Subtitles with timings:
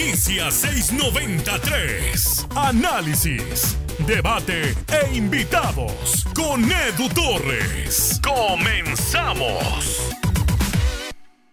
[0.00, 2.46] Inicia 693.
[2.56, 3.76] Análisis,
[4.06, 8.18] debate e invitados con Edu Torres.
[8.24, 10.10] Comenzamos.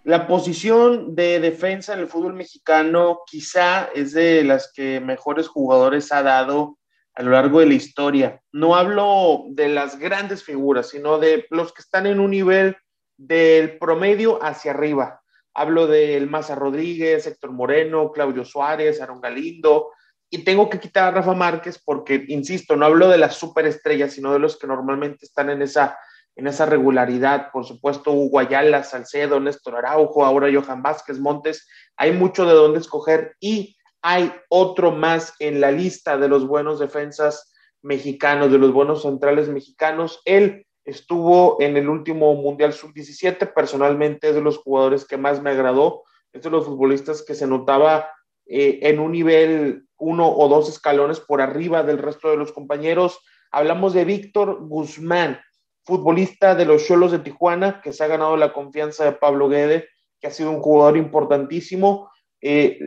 [0.05, 6.13] La posición de defensa en el fútbol mexicano quizá es de las que mejores jugadores
[6.13, 6.77] ha dado
[7.15, 8.41] a lo largo de la historia.
[8.53, 12.77] No hablo de las grandes figuras, sino de los que están en un nivel
[13.17, 15.21] del promedio hacia arriba.
[15.57, 19.89] Hablo del Maza Rodríguez, Héctor Moreno, Claudio Suárez, Aaron Galindo,
[20.29, 24.31] y tengo que quitar a Rafa Márquez porque, insisto, no hablo de las superestrellas, sino
[24.31, 25.97] de los que normalmente están en esa,
[26.35, 27.49] en esa regularidad.
[27.51, 31.67] Por supuesto, Hugo Ayala, Salcedo, Néstor Araujo, ahora Johan Vázquez, Montes.
[31.95, 36.77] Hay mucho de dónde escoger y hay otro más en la lista de los buenos
[36.77, 37.51] defensas
[37.81, 40.21] mexicanos, de los buenos centrales mexicanos.
[40.25, 45.49] Él estuvo en el último Mundial Sub-17, personalmente es de los jugadores que más me
[45.49, 48.09] agradó, es de los futbolistas que se notaba
[48.45, 53.19] eh, en un nivel uno o dos escalones por arriba del resto de los compañeros.
[53.51, 55.41] Hablamos de Víctor Guzmán,
[55.83, 59.89] futbolista de los Cholos de Tijuana, que se ha ganado la confianza de Pablo Guede,
[60.21, 62.09] que ha sido un jugador importantísimo.
[62.39, 62.79] Eh,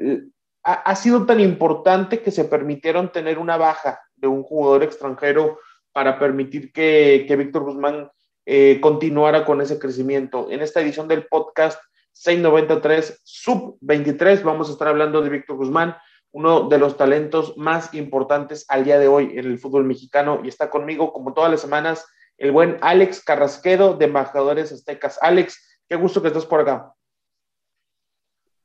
[0.63, 5.59] ha, ha, sido tan importante que se permitieron tener una baja de un jugador extranjero
[5.93, 8.11] para permitir que, que Víctor Guzmán
[8.47, 10.51] eh, continuara con ese crecimiento.
[10.51, 11.81] En esta edición del podcast
[12.13, 15.97] 693 Sub 23 vamos a estar hablando de Víctor Guzmán,
[16.33, 20.49] uno de los talentos más importantes al día de hoy en el fútbol mexicano y
[20.49, 22.07] está conmigo como todas las semanas
[22.39, 25.19] el buen Alex Carrasquedo de Embajadores Aztecas.
[25.21, 26.95] Alex, qué gusto que estés por acá.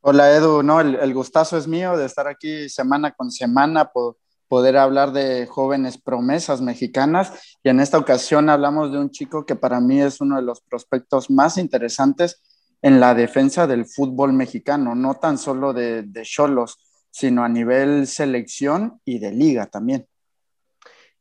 [0.02, 4.18] Hola Edu, no, el, el gustazo es mío de estar aquí semana con semana, por,
[4.47, 9.55] poder hablar de jóvenes promesas mexicanas y en esta ocasión hablamos de un chico que
[9.55, 12.41] para mí es uno de los prospectos más interesantes
[12.81, 16.77] en la defensa del fútbol mexicano, no tan solo de Cholos,
[17.09, 20.05] sino a nivel selección y de liga también.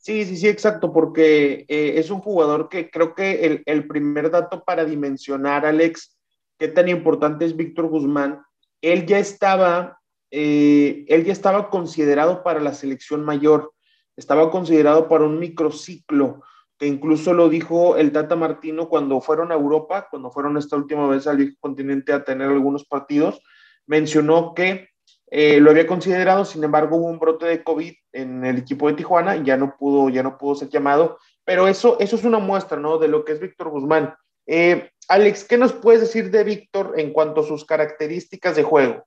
[0.05, 4.31] Sí, sí, sí, exacto, porque eh, es un jugador que creo que el, el, primer
[4.31, 6.15] dato para dimensionar, Alex,
[6.59, 8.43] qué tan importante es Víctor Guzmán,
[8.83, 9.99] él ya estaba
[10.37, 13.73] eh, él ya estaba considerado para la selección mayor,
[14.17, 16.43] estaba considerado para un microciclo,
[16.77, 21.07] que incluso lo dijo el Tata Martino cuando fueron a Europa, cuando fueron esta última
[21.07, 23.41] vez al viejo continente a tener algunos partidos,
[23.87, 24.89] mencionó que
[25.31, 28.95] eh, lo había considerado, sin embargo hubo un brote de COVID en el equipo de
[28.95, 32.41] Tijuana y ya no pudo, ya no pudo ser llamado, pero eso, eso es una
[32.41, 32.99] muestra, ¿no?
[32.99, 34.17] De lo que es Víctor Guzmán.
[34.49, 39.07] Eh, Alex, ¿qué nos puedes decir de Víctor en cuanto a sus características de juego?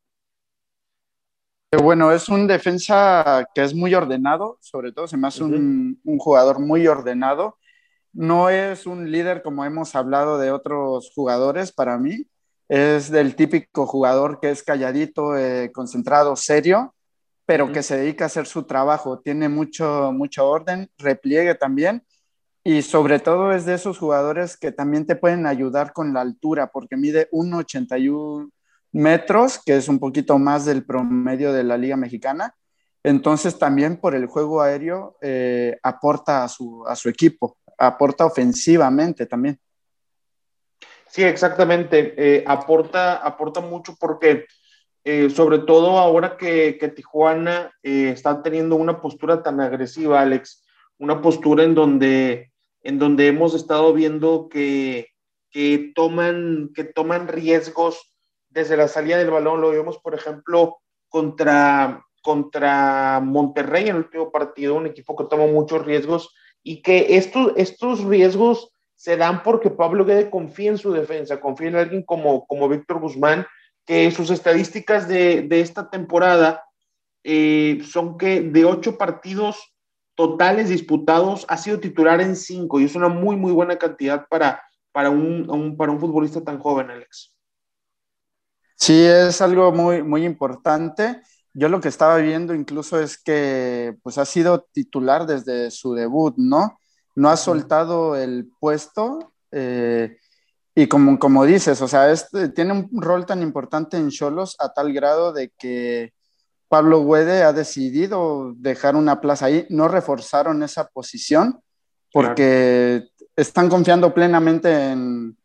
[1.71, 5.55] Bueno, es un defensa que es muy ordenado, sobre todo se me hace uh -huh.
[5.57, 7.57] un, un, jugador muy ordenado.
[8.13, 12.25] No es un líder como hemos hablado de otros jugadores para mí.
[12.69, 16.95] Es del típico jugador que es calladito, eh, concentrado, serio,
[17.45, 17.73] pero uh -huh.
[17.73, 19.19] que se dedica a hacer su trabajo.
[19.19, 22.03] Tiene mucho, mucho orden, repliegue también.
[22.63, 26.67] Y sobre todo es de esos jugadores que también te pueden ayudar con la altura,
[26.71, 28.51] porque mide 1,81
[28.91, 32.55] metros, que es un poquito más del promedio de la Liga Mexicana.
[33.03, 39.25] Entonces también por el juego aéreo eh, aporta a su, a su equipo, aporta ofensivamente
[39.25, 39.59] también.
[41.07, 42.13] Sí, exactamente.
[42.17, 44.45] Eh, aporta, aporta mucho porque,
[45.03, 50.65] eh, sobre todo ahora que, que Tijuana está teniendo una postura tan agresiva, Alex,
[50.97, 52.51] una postura en donde,
[52.83, 55.07] en donde hemos estado viendo que,
[55.49, 58.13] que, toman, que toman riesgos
[58.57, 59.61] desde la salida del balón.
[59.61, 60.79] Lo vimos, por ejemplo,
[61.09, 67.17] contra, contra Monterrey en el último partido, un equipo que toma muchos riesgos y que
[67.17, 72.03] estos, estos riesgos se dan porque Pablo Guede confía en su defensa, confía en alguien
[72.03, 73.45] como, como Víctor Guzmán,
[73.85, 76.63] que sus estadísticas de, de esta temporada
[77.23, 79.75] eh, son que de ocho partidos
[80.15, 84.63] totales disputados ha sido titular en cinco y es una muy, muy buena cantidad para,
[84.91, 87.36] para, un, un, para un futbolista tan joven, Alex.
[88.77, 91.21] Sí, es algo muy, muy importante.
[91.53, 96.35] Yo lo que estaba viendo incluso es que pues ha sido titular desde su debut,
[96.37, 96.79] ¿no?
[97.15, 100.17] No ha soltado el puesto eh,
[100.75, 104.71] y como, como dices, o sea, este, tiene un rol tan importante en Cholos a
[104.71, 106.13] tal grado de que
[106.67, 109.65] Pablo Güede ha decidido dejar una plaza ahí.
[109.71, 111.59] No reforzaron esa posición
[112.13, 113.31] porque claro.
[113.35, 115.35] están confiando plenamente en,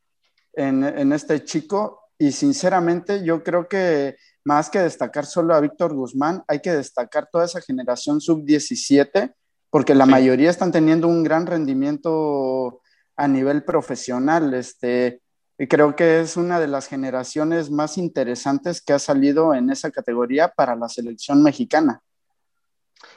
[0.53, 4.15] en, en este chico y sinceramente yo creo que
[4.45, 9.35] más que destacar solo a Víctor Guzmán, hay que destacar toda esa generación sub-17,
[9.71, 10.11] porque la sí.
[10.13, 12.81] mayoría están teniendo un gran rendimiento
[13.17, 14.55] a nivel profesional.
[14.55, 15.21] Este,
[15.59, 19.91] y creo que es una de las generaciones más interesantes que ha salido en esa
[19.91, 22.03] categoría para la selección mexicana.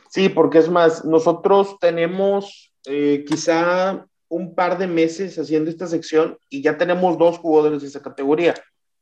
[0.10, 6.40] Sí, porque es más, nosotros tenemos eh, quizá un par de meses haciendo esta sección
[6.50, 8.56] y ya tenemos dos jugadores de esa categoría,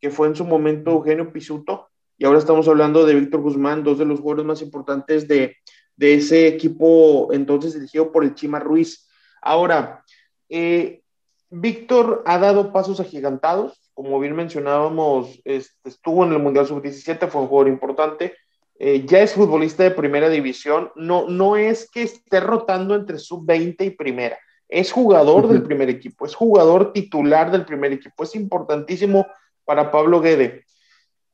[0.03, 3.97] que fue en su momento Eugenio Pisuto y ahora estamos hablando de Víctor Guzmán, dos
[3.99, 5.55] de los jugadores más importantes de,
[5.95, 9.07] de ese equipo entonces dirigido por el Chima Ruiz.
[9.41, 10.03] Ahora,
[10.49, 11.03] eh,
[11.49, 17.43] Víctor ha dado pasos agigantados, como bien mencionábamos, este, estuvo en el Mundial Sub-17, fue
[17.43, 18.33] un jugador importante,
[18.77, 23.85] eh, ya es futbolista de primera división, no, no es que esté rotando entre Sub-20
[23.85, 29.25] y primera, es jugador del primer equipo, es jugador titular del primer equipo, es importantísimo
[29.65, 30.65] para Pablo Guede.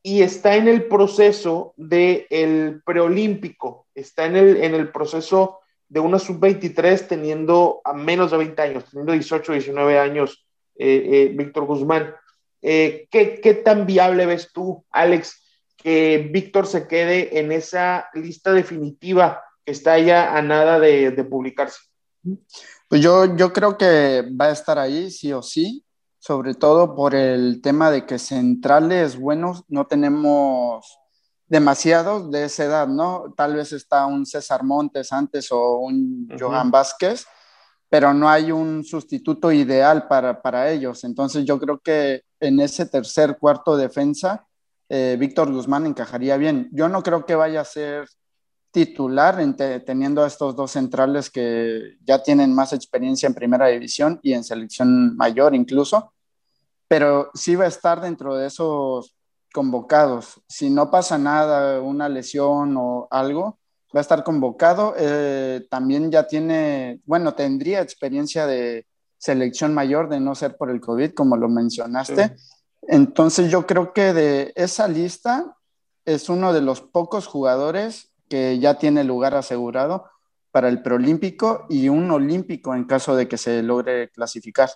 [0.02, 5.60] Y está en el proceso del preolímpico, está en el, en el proceso
[5.90, 10.46] de una sub-23 teniendo a menos de 20 años, teniendo 18, 19 años,
[10.78, 12.16] eh, eh, Víctor Guzmán.
[12.62, 15.44] Eh, ¿qué, ¿Qué tan viable ves tú, Alex,
[15.76, 21.24] que Víctor se quede en esa lista definitiva que está ya a nada de, de
[21.24, 21.80] publicarse?
[22.88, 25.84] Pues yo, yo creo que va a estar ahí, sí o sí,
[26.20, 31.00] sobre todo por el tema de que centrales buenos no tenemos
[31.48, 33.34] demasiados de esa edad, ¿no?
[33.36, 37.26] Tal vez está un César Montes antes o un Johan Vázquez,
[37.90, 41.04] pero no hay un sustituto ideal para, para, ellos.
[41.04, 44.46] Entonces yo creo que en ese tercer, cuarto defensa,
[44.90, 46.70] eh, Víctor Guzmán encajaría bien.
[46.72, 48.08] Yo no creo que vaya a ser
[48.72, 49.38] titular
[49.86, 54.44] teniendo a estos dos centrales que ya tienen más experiencia en primera división y en
[54.44, 56.14] selección mayor incluso,
[56.88, 59.16] pero sí va a estar dentro de esos
[59.54, 60.42] convocados.
[60.48, 63.60] Si no pasa nada, una lesión o algo,
[63.96, 64.94] va a estar convocado.
[64.98, 68.86] Eh, también ya tiene, bueno, tendría experiencia de
[69.18, 72.36] selección mayor de no ser por el COVID, como lo mencionaste.
[72.84, 75.58] Entonces yo creo que de esa lista
[76.06, 80.06] es uno de los pocos jugadores que ya tiene lugar asegurado
[80.52, 84.70] para el preolímpico y un olímpico en caso de que se logre clasificar.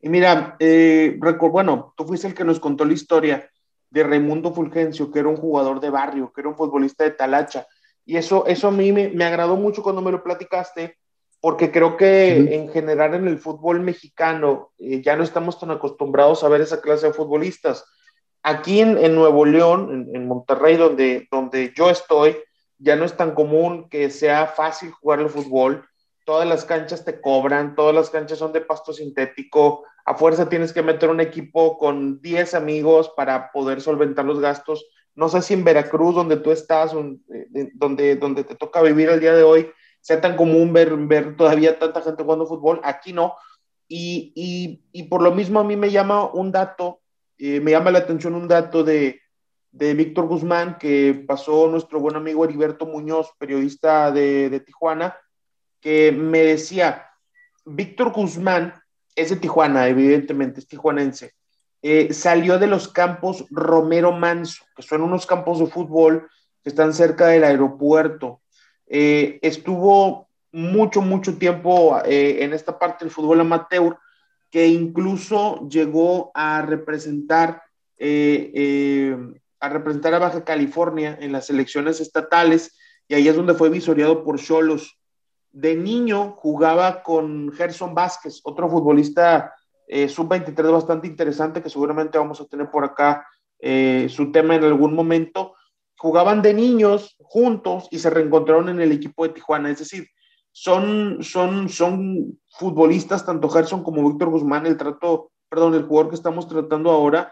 [0.00, 3.50] Y mira, eh, bueno, tú fuiste el que nos contó la historia
[3.90, 7.66] de Raimundo Fulgencio, que era un jugador de barrio, que era un futbolista de Talacha.
[8.04, 10.98] Y eso, eso a mí me, me agradó mucho cuando me lo platicaste,
[11.40, 16.42] porque creo que en general en el fútbol mexicano eh, ya no estamos tan acostumbrados
[16.42, 17.84] a ver esa clase de futbolistas.
[18.48, 22.36] Aquí en, Nuevo León, en, en, Monterrey, donde, donde yo estoy,
[22.78, 25.84] ya no es tan común que sea fácil jugar el fútbol.
[26.24, 30.72] Todas las canchas te cobran, todas las canchas son de pasto sintético, a fuerza tienes
[30.72, 34.86] que meter un equipo con 10 amigos para poder solventar los gastos.
[35.16, 39.18] No sé si en Veracruz, donde tú estás, eh, donde, donde te toca vivir el
[39.18, 39.68] día de hoy,
[40.00, 42.80] sea tan común ver, ver todavía tanta gente jugando fútbol.
[42.84, 43.34] Aquí no.
[43.88, 47.00] Y, y, y por lo mismo a mí me llama un dato,
[47.38, 49.20] eh, me llama la atención un dato de,
[49.70, 55.16] de Víctor Guzmán, que pasó nuestro buen amigo Heriberto Muñoz, periodista de, de Tijuana,
[55.80, 57.06] que me decía,
[57.64, 58.74] Víctor Guzmán
[59.14, 61.34] es de Tijuana, evidentemente, es tijuanense.
[61.82, 66.28] Eh, salió de los campos Romero Manso, que son unos campos de fútbol
[66.62, 68.40] que están cerca del aeropuerto.
[68.86, 73.98] Eh, estuvo mucho, mucho tiempo en esta parte del fútbol amateur,
[74.50, 77.62] que incluso llegó a representar,
[78.00, 82.76] a representar a Baja California en las elecciones estatales,
[83.08, 84.96] y ahí es donde fue visoreado por Cholos
[85.56, 89.54] de niño jugaba con Gerson Vázquez, otro futbolista
[89.88, 93.26] eh, sub-23 bastante interesante que seguramente vamos a tener por acá
[93.58, 95.54] eh, su tema en algún momento.
[95.96, 100.06] Jugaban de niños juntos y se reencontraron en el equipo de Tijuana, es decir,
[100.58, 106.16] son, son, son futbolistas, tanto Gerson como Víctor Guzmán, el trato, perdón, el jugador que
[106.16, 107.30] estamos tratando ahora,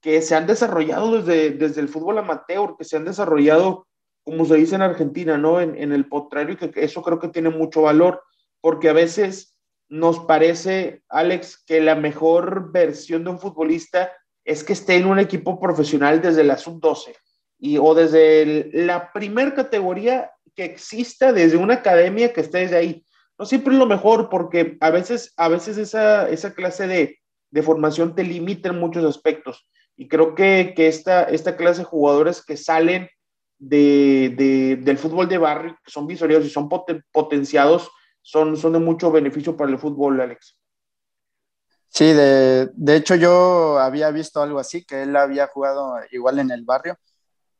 [0.00, 3.86] que se han desarrollado desde, desde el fútbol amateur, que se han desarrollado
[4.24, 5.60] como se dice en Argentina, ¿no?
[5.60, 8.24] En, en el potrario, que eso creo que tiene mucho valor,
[8.60, 9.56] porque a veces
[9.88, 14.10] nos parece, Alex, que la mejor versión de un futbolista
[14.44, 17.14] es que esté en un equipo profesional desde la sub-12
[17.60, 23.04] y, o desde la primer categoría que exista, desde una academia que esté desde ahí.
[23.38, 27.18] No siempre es lo mejor, porque a veces, a veces esa, esa clase de,
[27.50, 29.68] de formación te limita en muchos aspectos.
[29.96, 33.08] Y creo que, que esta, esta clase de jugadores que salen
[33.58, 36.68] de, del fútbol de barrio, que son visoriados y son
[37.12, 37.90] potenciados,
[38.22, 40.58] son, son de mucho beneficio para el fútbol, Alex.
[41.88, 46.50] Sí, de, de, hecho yo había visto algo así, que él había jugado igual en
[46.50, 46.98] el barrio.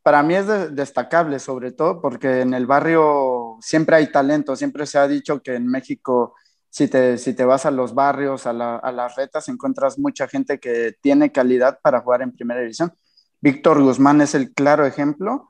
[0.05, 0.47] Para mí es
[0.77, 5.55] destacable, sobre todo porque en el barrio siempre hay talento, siempre se ha dicho que
[5.55, 6.35] en México
[6.69, 10.61] si te, si te vas a los barrios, a, a las retas, encuentras mucha gente
[10.61, 12.93] que tiene calidad para jugar en primera división.
[13.41, 15.49] Víctor Guzmán es el claro ejemplo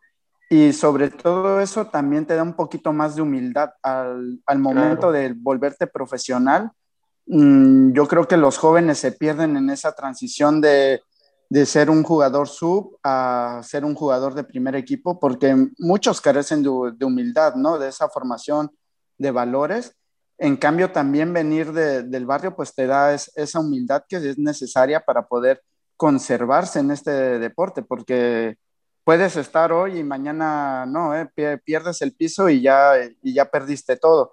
[0.49, 5.11] y sobre todo eso también te da un poquito más de humildad al, al momento
[5.11, 6.71] de volverte profesional.
[7.27, 11.03] Mm, yo creo que los jóvenes se pierden en esa transición de,
[11.49, 16.63] de ser un jugador sub a ser un jugador de primer equipo, porque muchos carecen
[16.63, 17.79] de, humildad, ¿no?
[17.79, 18.71] De esa formación
[19.19, 19.95] de valores.
[20.39, 25.01] En cambio, también venir de, del barrio, pues te da esa humildad que es necesaria
[25.01, 25.63] para poder
[25.97, 28.57] conservarse en este deporte, porque
[29.05, 31.31] puedes estar hoy y mañana no, ¿eh?
[31.65, 34.33] pierdes el piso y ya, y ya perdiste todo.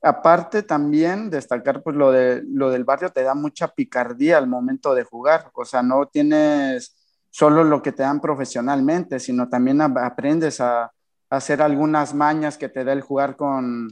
[0.00, 4.94] Aparte también destacar pues lo, de, lo del barrio te da mucha picardía al momento
[4.94, 6.96] de jugar, o sea, no tienes
[7.30, 10.92] solo lo que te dan profesionalmente, sino también aprendes a,
[11.30, 13.90] hacer algunas mañas que te da el jugar con,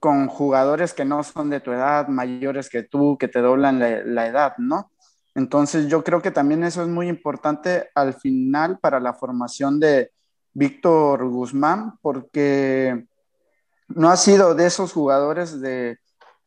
[0.00, 4.02] con jugadores que no son de tu edad, mayores que tú, que te doblan la,
[4.04, 4.90] la edad, ¿no?
[5.36, 10.10] Entonces yo creo que también eso es muy importante al final para la formación de
[10.52, 13.06] Víctor Guzmán, porque
[13.88, 15.98] no ha sido de esos jugadores de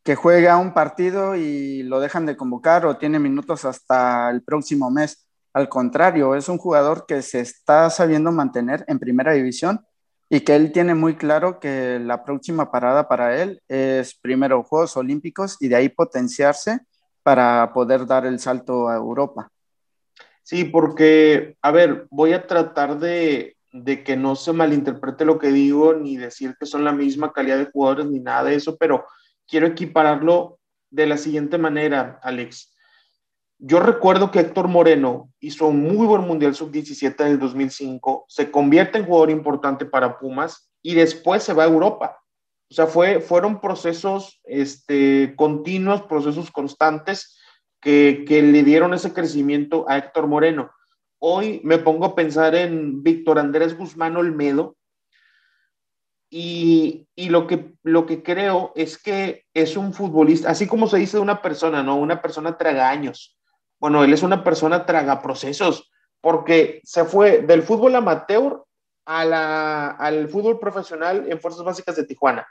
[0.04, 4.90] que juega un partido y lo dejan de convocar o tiene minutos hasta el próximo
[4.90, 5.28] mes.
[5.54, 9.86] Al contrario, es un jugador que se está sabiendo mantener en primera división
[10.30, 14.96] y que él tiene muy claro que la próxima parada para él es primero Juegos
[14.96, 16.80] Olímpicos y de ahí potenciarse
[17.22, 19.52] para poder dar el salto a Europa.
[20.44, 25.52] Sí, porque, a ver, voy a tratar de, de que no se malinterprete lo que
[25.52, 29.06] digo, ni decir que son la misma calidad de jugadores, ni nada de eso, pero
[29.48, 30.60] quiero equipararlo
[30.90, 32.76] de la siguiente manera, Alex.
[33.58, 38.52] Yo recuerdo que Héctor Moreno hizo un muy buen Mundial Sub-17 en el 2005, se
[38.52, 42.18] convierte en jugador importante para Pumas y después se va a Europa.
[42.70, 47.38] O sea, fue, fueron procesos este, continuos, procesos constantes
[47.80, 50.72] que, que le dieron ese crecimiento a Héctor Moreno
[51.24, 54.76] hoy me pongo a pensar en Víctor Andrés Guzmán Olmedo
[56.30, 61.18] y, lo, que, lo que creo es que es un futbolista, así como se dice
[61.18, 61.98] de una persona, ¿no?
[61.98, 63.38] Una persona traga años.
[63.80, 68.64] Bueno, él es una persona traga procesos, porque se fue del fútbol amateur
[69.06, 72.48] a la, al fútbol profesional en Fuerzas Básicas de Tijuana.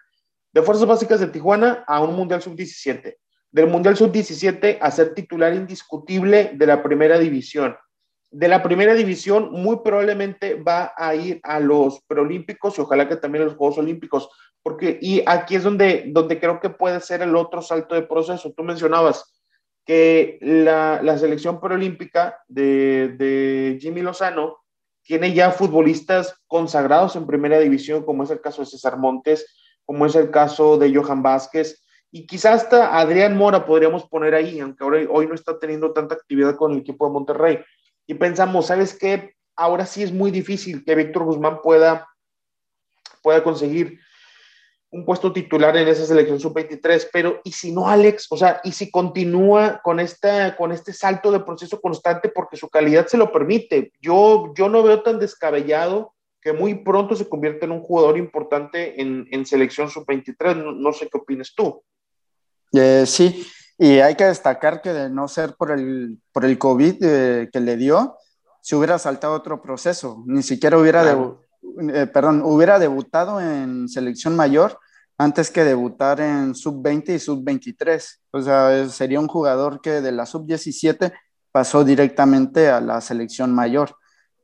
[0.53, 3.17] De Fuerzas Básicas de Tijuana a un Mundial Sub-17.
[3.51, 7.77] Del Mundial Sub-17 a ser titular indiscutible de la primera división
[8.31, 13.17] de la primera división muy probablemente va a ir a los preolímpicos y ojalá que
[13.17, 14.29] también a los Juegos Olímpicos,
[14.63, 18.53] porque y aquí es donde, donde creo que puede ser el otro salto de proceso.
[18.53, 19.41] Tú mencionabas
[19.85, 24.59] que la, la selección preolímpica de, de, Jimmy Lozano
[25.03, 29.45] tiene ya futbolistas consagrados en primera división, como es el caso de César Montes,
[29.85, 31.83] como es el caso de Johan Vázquez,
[32.13, 36.15] y quizás hasta Adrián Mora podríamos poner ahí, aunque ahora, hoy no está teniendo tanta
[36.15, 37.59] actividad con el equipo de Monterrey
[38.11, 39.37] y pensamos, ¿sabes qué?
[39.55, 42.09] Ahora sí es muy difícil que Víctor Guzmán pueda,
[43.23, 44.01] pueda conseguir
[44.91, 48.27] un puesto titular en esa selección sub-23, pero ¿y si no, Alex?
[48.31, 52.69] O sea, ¿y si continúa con, esta, con este salto de proceso constante porque su
[52.69, 53.93] calidad se lo permite?
[54.01, 56.13] Yo, yo no veo tan descabellado
[56.43, 60.75] que muy pronto se convierta en un jugador importante en, en selección sub-23.
[60.81, 61.81] No, sé qué opinas tú.
[62.73, 63.47] Eh, sí,
[63.83, 67.61] y hay que destacar que de no ser por el, por el COVID eh, que
[67.61, 68.19] le dio,
[68.61, 70.23] se hubiera saltado otro proceso.
[70.27, 71.03] Ni siquiera hubiera,
[71.95, 74.79] eh, perdón, hubiera debutado en selección mayor
[75.17, 78.19] antes que debutar en sub-20 y sub-23.
[78.33, 81.15] O sea, sería un jugador que de la sub-17
[81.51, 83.97] pasó directamente a la selección mayor.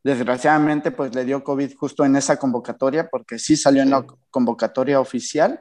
[0.03, 4.99] Desgraciadamente, pues le dio COVID justo en esa convocatoria, porque sí salió en la convocatoria
[4.99, 5.61] oficial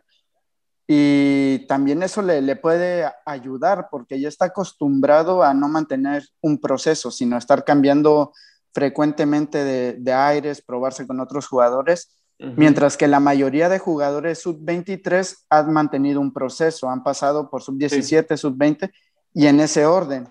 [0.87, 6.59] y también eso le, le, puede ayudar porque ya está acostumbrado a no mantener un
[6.59, 8.33] proceso, sino estar cambiando
[8.71, 15.45] frecuentemente de, de aires, probarse con otros jugadores, mientras que la mayoría de jugadores sub-23
[15.49, 18.91] han mantenido un proceso, han pasado por sub-17, sub-20
[19.33, 20.27] y en ese orden.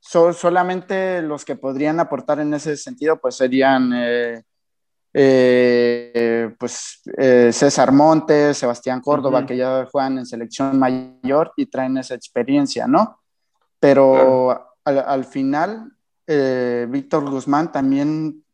[0.00, 3.92] solamente los que podrían aportar en ese sentido pues serían...
[3.94, 4.42] Eh,
[5.16, 11.96] eh, pues eh, César Montes, Sebastián Córdoba, que ya juegan en selección mayor y traen
[11.98, 13.20] esa experiencia, ¿no?
[13.78, 15.92] Pero al, final,
[16.26, 18.44] eh, Víctor Guzmán también,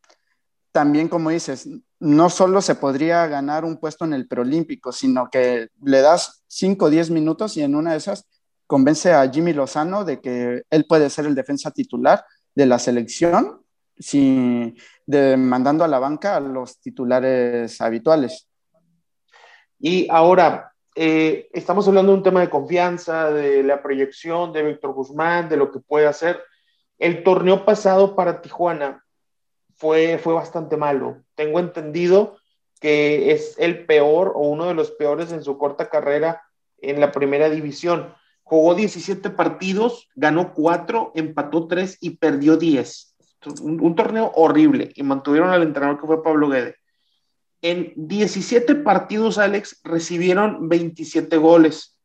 [0.71, 1.67] también, como dices,
[1.99, 6.85] no solo se podría ganar un puesto en el preolímpico, sino que le das 5
[6.85, 8.27] o 10 minutos y en una de esas
[8.67, 12.23] convence a Jimmy Lozano de que él puede ser el defensa titular
[12.55, 13.61] de la selección
[14.01, 18.49] si, de, mandando a la banca a los titulares habituales.
[19.79, 24.93] Y ahora, eh, estamos hablando de un tema de confianza, de la proyección de Víctor
[24.93, 26.41] Guzmán, de lo que puede hacer.
[26.99, 29.05] El torneo pasado para Tijuana
[29.75, 31.23] fue, fue bastante malo.
[31.35, 32.37] Tengo entendido
[32.79, 36.41] que es el peor o uno de los peores en su corta carrera
[36.79, 38.13] en la primera división.
[38.43, 43.10] Jugó 17 partidos, ganó 4, empató 3 y perdió 10.
[43.63, 46.75] Un, torneo horrible y mantuvieron al entrenador que fue Pablo Guede.
[47.61, 51.97] En 17 partidos, Alex, recibieron 27 goles.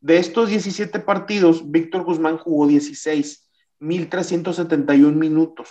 [0.00, 3.48] De estos 17 partidos, Víctor Guzmán jugó 16,
[3.80, 5.70] 1371 minutos.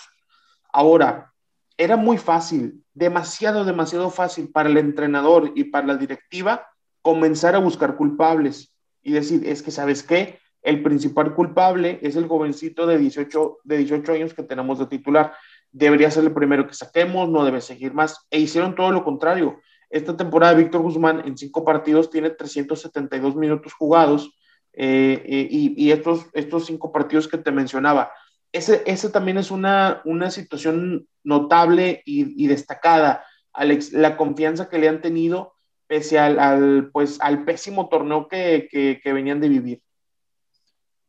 [0.72, 1.34] Ahora,
[1.78, 6.68] era muy fácil, demasiado, demasiado fácil para el entrenador y para la directiva
[7.02, 10.40] comenzar a buscar culpables y decir, es que, ¿sabes qué?
[10.64, 15.34] El principal culpable es el jovencito de 18, de 18 años que tenemos de titular
[15.74, 18.26] debería ser el primero que saquemos, no debe seguir más.
[18.30, 19.60] E hicieron todo lo contrario.
[19.90, 24.32] Esta temporada Víctor Guzmán en cinco partidos tiene 372 minutos jugados
[24.72, 28.12] eh, eh, y, estos, estos cinco partidos que te mencionaba.
[28.52, 34.88] Ese, ese también es una, una situación notable y, destacada, Alex, la confianza que le
[34.88, 35.54] han tenido
[35.88, 39.82] pese al, pues, al pésimo torneo que, que venían de vivir.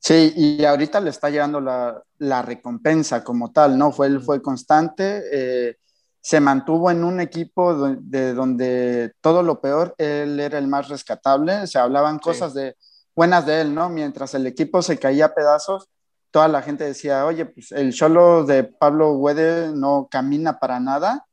[0.07, 3.91] Sí, y ahorita le está llegando la, recompensa como tal, ¿no?
[3.91, 5.77] Fue, él fue constante, eh,
[6.21, 11.67] se mantuvo en un equipo de, donde todo lo peor, él era el más rescatable,
[11.67, 12.77] se hablaban cosas de
[13.17, 13.89] buenas de él, ¿no?
[13.89, 15.89] Mientras el equipo se caía a pedazos,
[16.31, 21.25] toda la gente decía, oye, pues el solo de Pablo Güede no camina para nada,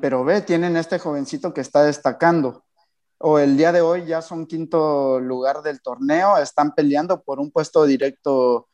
[0.00, 2.62] pero ve, tienen este jovencito que está destacando
[3.18, 7.50] o el día de hoy ya son quinto lugar del torneo, están peleando por un
[7.50, 8.68] puesto directo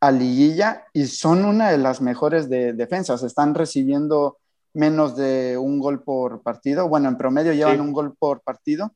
[0.00, 4.38] a liguilla y son una de las mejores de defensas, están recibiendo
[4.74, 8.92] menos de un gol por partido, bueno, en promedio llevan un gol por partido,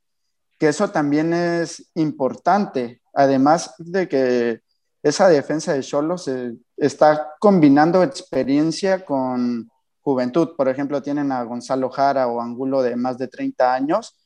[0.58, 4.60] que eso también es importante, además de que
[5.02, 11.90] esa defensa de Cholo se está combinando experiencia con juventud, por ejemplo, tienen a Gonzalo
[11.90, 14.16] Jara o Angulo de más de 30 años,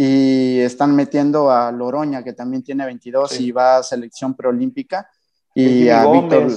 [0.00, 5.10] y están metiendo a Loroña, que también tiene 22 y va a selección preolímpica,
[5.52, 6.52] y, a Víctor.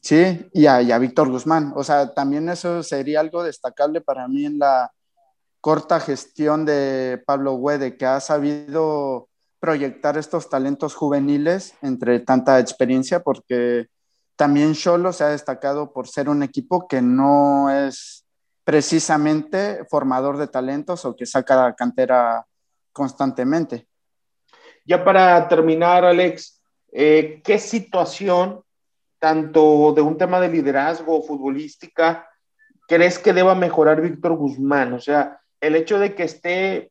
[0.00, 1.72] Sí, y a, Víctor Guzmán.
[1.74, 4.92] O sea, también eso sería algo destacable para mí en la
[5.60, 13.24] corta gestión de Pablo Huede, que ha sabido proyectar estos talentos juveniles entre tanta experiencia,
[13.24, 13.88] porque
[14.36, 18.25] también Cholo se ha destacado por ser un equipo que no es
[18.66, 22.44] precisamente formador de talentos o que saca la cantera
[22.92, 23.86] constantemente.
[24.84, 28.64] Ya para terminar, Alex, eh, ¿qué situación,
[29.20, 32.28] tanto de un tema de liderazgo futbolística,
[32.88, 34.94] crees que deba mejorar Víctor Guzmán?
[34.94, 36.90] O sea, el hecho de que esté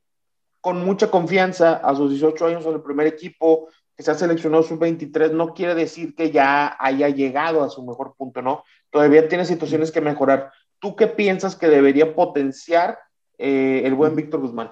[0.61, 4.63] con mucha confianza a sus 18 años en el primer equipo, que se ha seleccionado
[4.63, 8.63] sub-23, no quiere decir que ya haya llegado a su mejor punto, ¿no?
[8.89, 10.53] Todavía tiene situaciones que mejorar.
[10.79, 12.99] ¿Tú qué piensas que debería potenciar
[13.38, 14.71] eh, el buen Víctor Guzmán?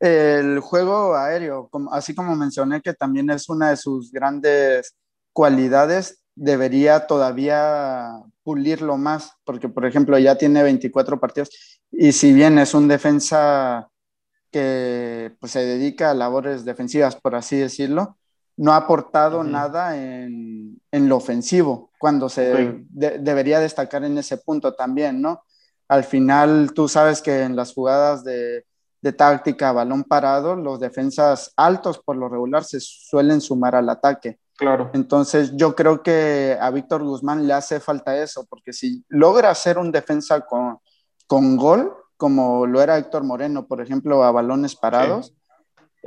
[0.00, 4.96] El juego aéreo, así como mencioné que también es una de sus grandes
[5.32, 8.10] cualidades, debería todavía
[8.44, 11.50] pulirlo más, porque por ejemplo ya tiene 24 partidos
[11.90, 13.88] y si bien es un defensa
[14.50, 18.17] que pues, se dedica a labores defensivas, por así decirlo,
[18.58, 25.22] no ha aportado nada en, lo ofensivo, cuando se debería destacar en ese punto también,
[25.22, 25.44] ¿no?
[25.86, 28.64] Al final, tú sabes que en las jugadas de,
[29.16, 34.38] táctica, balón parado, los defensas altos por lo regular se suelen sumar al ataque.
[34.56, 34.90] Claro.
[34.92, 39.78] Entonces, yo creo que a Víctor Guzmán le hace falta eso, porque si logra hacer
[39.78, 40.78] un defensa con,
[41.26, 45.32] con gol, como lo era Héctor Moreno, por ejemplo, a balones parados,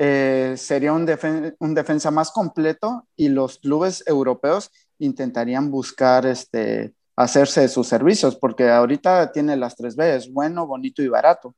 [0.04, 7.68] eh, sería un, defensa más completo y los clubes europeos intentarían buscar este, hacerse de
[7.68, 11.54] sus servicios, porque ahorita tiene las tres B, bueno, bonito y barato.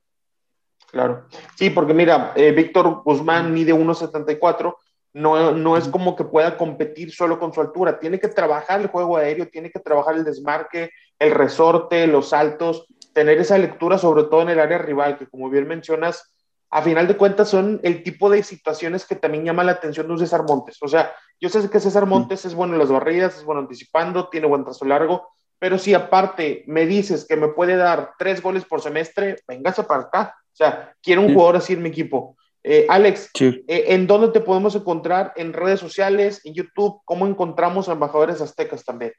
[0.91, 1.25] Claro,
[1.55, 4.75] sí, porque mira, eh, Víctor Guzmán mide 1,74,
[5.13, 8.87] no, no es como que pueda competir solo con su altura, tiene que trabajar el
[8.87, 14.23] juego aéreo, tiene que trabajar el desmarque, el resorte, los saltos, tener esa lectura sobre
[14.23, 16.32] todo en el área rival, que como bien mencionas,
[16.75, 20.13] a final de cuentas son el tipo de situaciones que también llama la atención de
[20.13, 20.79] un César Montes.
[20.81, 24.27] O sea, yo sé que César Montes es bueno en las barridas, es bueno anticipando,
[24.27, 28.65] tiene buen trazo largo, pero si aparte me dices que me puede dar tres goles
[28.65, 30.35] por semestre, véngase para acá.
[30.51, 32.35] O sea, quiero un jugador así en mi equipo.
[32.63, 35.31] Eh, Alex, eh, ¿en dónde te podemos encontrar?
[35.35, 36.41] ¿En redes sociales?
[36.43, 37.01] ¿En YouTube?
[37.05, 39.13] ¿Cómo encontramos a embajadores aztecas también?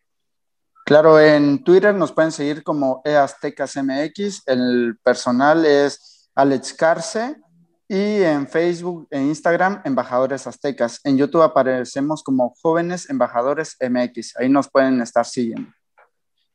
[0.85, 4.43] Claro, en Twitter nos pueden seguir como eaztecasmx.
[4.47, 7.37] El personal es Alex Carce
[7.89, 11.01] y en Facebook e Instagram, Embajadores Aztecas.
[11.05, 14.37] En YouTube aparecemos como Jóvenes Embajadores MX.
[14.39, 15.71] Ahí nos pueden estar siguiendo.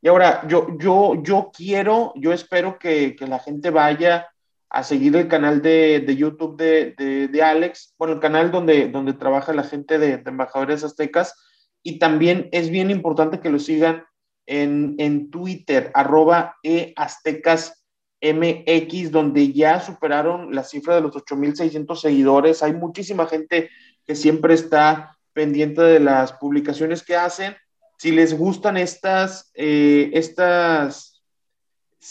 [0.02, 4.28] Y ahora, yo, yo, yo quiero, yo espero que, que la gente vaya
[4.70, 8.88] a seguir el canal de, de YouTube de, de, de, Alex, bueno, el canal donde,
[8.88, 11.36] donde trabaja la gente de, Embajadores Aztecas.
[11.84, 14.04] Y también es bien importante que lo sigan
[14.46, 17.79] en, en Twitter, arroba eaztecas
[18.22, 22.64] MX, donde ya superaron la cifra de los 8.600 seguidores.
[22.64, 23.70] Hay muchísima gente
[24.06, 27.56] que siempre está pendiente de las publicaciones que hacen.
[27.98, 31.22] Si les gustan estas, eh, estas,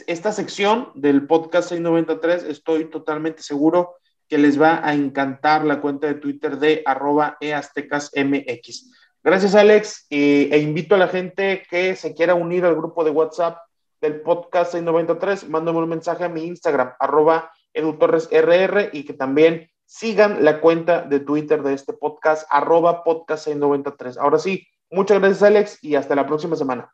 [0.06, 3.96] esta sección del podcast 693, estoy totalmente seguro
[4.28, 8.90] que les va a encantar la cuenta de Twitter de arroba eaztecasmx.
[9.22, 13.10] Gracias, Alex, eh, e invito a la gente que se quiera unir al grupo de
[13.10, 13.58] WhatsApp
[14.00, 20.44] del podcast 693, mándame un mensaje a mi Instagram, arroba edutorresrr, y que también sigan
[20.44, 24.18] la cuenta de Twitter de este podcast, arroba podcast 693.
[24.18, 26.92] Ahora sí, muchas gracias Alex y hasta la próxima semana.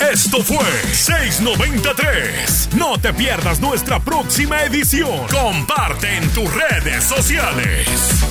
[0.00, 2.70] Esto fue 693.
[2.76, 5.26] No te pierdas nuestra próxima edición.
[5.28, 8.27] Comparte en tus redes sociales.